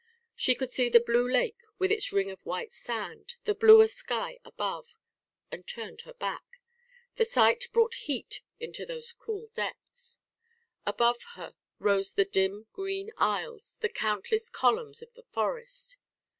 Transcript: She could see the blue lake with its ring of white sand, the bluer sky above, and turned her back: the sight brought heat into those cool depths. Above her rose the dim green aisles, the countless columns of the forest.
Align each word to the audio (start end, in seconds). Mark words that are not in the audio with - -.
She 0.35 0.55
could 0.55 0.71
see 0.71 0.89
the 0.89 0.99
blue 0.99 1.31
lake 1.31 1.59
with 1.77 1.91
its 1.91 2.11
ring 2.11 2.31
of 2.31 2.43
white 2.43 2.73
sand, 2.73 3.35
the 3.43 3.53
bluer 3.53 3.87
sky 3.87 4.39
above, 4.43 4.95
and 5.51 5.67
turned 5.67 6.01
her 6.01 6.15
back: 6.15 6.59
the 7.17 7.23
sight 7.23 7.67
brought 7.71 7.93
heat 8.09 8.41
into 8.59 8.83
those 8.83 9.13
cool 9.13 9.49
depths. 9.53 10.19
Above 10.87 11.21
her 11.35 11.53
rose 11.77 12.15
the 12.15 12.25
dim 12.25 12.65
green 12.73 13.11
aisles, 13.19 13.77
the 13.81 13.89
countless 13.89 14.49
columns 14.49 15.03
of 15.03 15.13
the 15.13 15.21
forest. 15.29 15.97